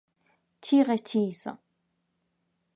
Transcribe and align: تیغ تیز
تیغ 0.61 0.95
تیز 1.07 1.47